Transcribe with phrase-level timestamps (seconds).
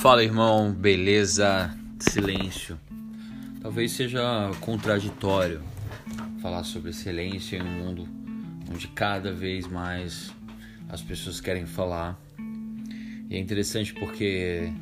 [0.00, 1.76] Fala irmão, beleza?
[1.98, 2.80] Silêncio.
[3.60, 5.60] Talvez seja contraditório
[6.40, 8.08] falar sobre silêncio em um mundo
[8.72, 10.32] onde cada vez mais
[10.88, 12.18] as pessoas querem falar.
[13.28, 14.72] E é interessante porque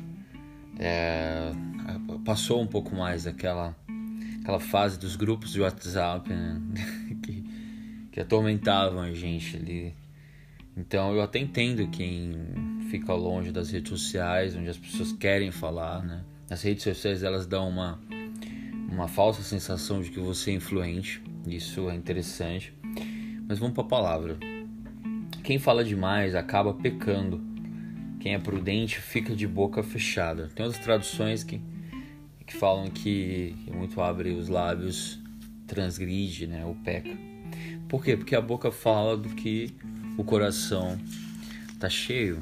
[0.79, 1.51] é,
[2.23, 3.75] passou um pouco mais aquela,
[4.41, 6.61] aquela fase dos grupos de WhatsApp né?
[7.21, 7.43] que,
[8.13, 9.93] que atormentavam a gente ali.
[10.77, 16.03] Então eu até entendo quem fica longe das redes sociais, onde as pessoas querem falar,
[16.03, 16.23] né?
[16.49, 17.99] As redes sociais elas dão uma
[18.91, 21.21] uma falsa sensação de que você é influente.
[21.47, 22.73] Isso é interessante.
[23.47, 24.37] Mas vamos para a palavra.
[25.43, 27.41] Quem fala demais acaba pecando.
[28.19, 30.49] Quem é prudente fica de boca fechada.
[30.53, 31.61] Tem outras traduções que,
[32.45, 35.19] que falam que, que muito abre os lábios
[35.67, 37.15] transgride, né, ou peca.
[37.87, 38.17] Por quê?
[38.17, 39.73] Porque a boca fala do que
[40.17, 40.99] o coração
[41.79, 42.41] tá cheio.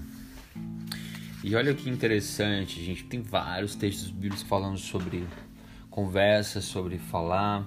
[1.50, 3.06] E olha que interessante, gente.
[3.06, 5.26] Tem vários textos bíblicos falando sobre
[5.90, 7.66] conversa, sobre falar.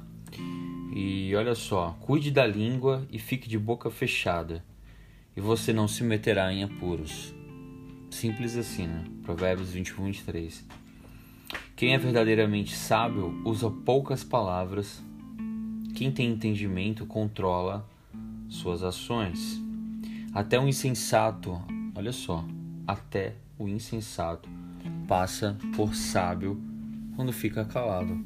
[0.94, 4.62] E olha só, cuide da língua e fique de boca fechada,
[5.34, 7.34] e você não se meterá em apuros.
[8.10, 9.02] Simples assim, né?
[9.22, 10.62] Provérbios 21, 23.
[11.74, 15.02] Quem é verdadeiramente sábio usa poucas palavras.
[15.94, 17.88] Quem tem entendimento controla
[18.46, 19.58] suas ações.
[20.34, 21.58] Até um insensato,
[21.94, 22.44] olha só,
[22.90, 24.48] até o insensato
[25.06, 26.60] passa por sábio
[27.14, 28.24] quando fica calado.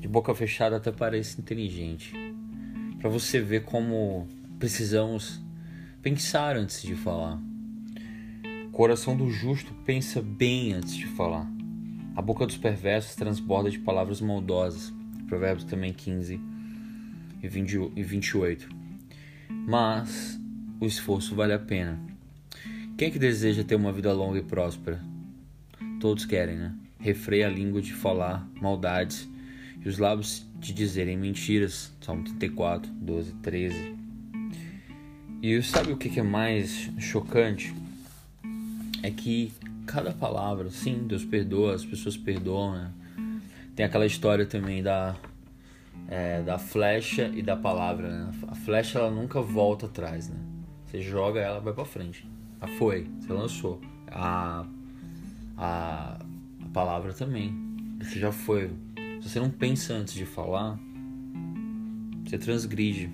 [0.00, 2.12] De boca fechada até parece inteligente.
[3.00, 4.26] Para você ver como
[4.58, 5.40] precisamos
[6.02, 7.40] pensar antes de falar.
[8.66, 11.48] O coração do justo pensa bem antes de falar.
[12.14, 14.92] A boca dos perversos transborda de palavras maldosas.
[15.28, 16.40] Provérbios também 15
[17.42, 17.48] e
[18.02, 18.68] 28.
[19.48, 20.40] Mas
[20.80, 22.15] o esforço vale a pena.
[22.96, 25.02] Quem é que deseja ter uma vida longa e próspera?
[26.00, 26.74] Todos querem, né?
[26.98, 29.28] Refreia a língua de falar maldades
[29.84, 31.92] e os lábios de dizerem mentiras.
[32.00, 33.94] Salmo 34, 12, 13.
[35.42, 37.74] E sabe o que é mais chocante?
[39.02, 39.52] É que
[39.84, 42.90] cada palavra, sim, Deus perdoa, as pessoas perdoam, né?
[43.74, 45.14] Tem aquela história também da,
[46.08, 48.32] é, da flecha e da palavra, né?
[48.48, 50.40] A flecha ela nunca volta atrás, né?
[50.86, 52.26] Você joga ela, vai para frente.
[52.60, 53.80] A foi, você lançou.
[54.08, 54.66] A,
[55.56, 56.18] a,
[56.62, 57.54] a palavra também.
[58.00, 58.70] Você já foi.
[59.20, 60.78] Se você não pensa antes de falar,
[62.24, 63.10] você transgride,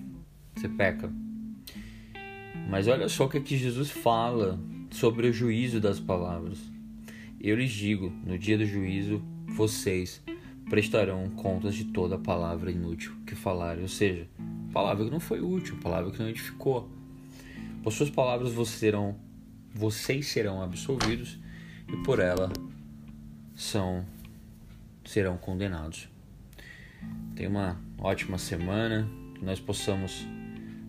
[0.55, 1.13] você peca.
[2.69, 4.59] Mas olha só o que, é que Jesus fala
[4.91, 6.59] sobre o juízo das palavras.
[7.41, 10.23] Eu lhes digo: no dia do juízo, vocês
[10.69, 13.83] prestarão contas de toda palavra inútil que falarem.
[13.83, 14.27] Ou seja,
[14.73, 16.89] palavra que não foi útil, palavra que não edificou.
[17.83, 19.17] Por suas palavras vocês serão
[19.75, 21.39] vocês serão absolvidos
[21.89, 22.53] e por ela
[23.55, 24.05] são
[25.05, 26.09] serão condenados.
[27.35, 30.27] Tenha uma ótima semana, que nós possamos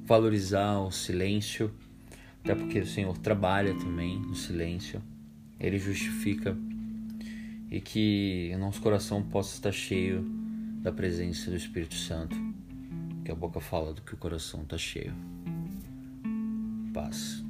[0.06, 1.74] valorizar o silêncio,
[2.44, 5.02] até porque o Senhor trabalha também no silêncio,
[5.60, 6.56] Ele justifica
[7.72, 10.24] e que o nosso coração possa estar cheio
[10.82, 12.36] da presença do Espírito Santo,
[13.24, 15.14] que a boca fala do que o coração está cheio.
[16.94, 17.43] Paz.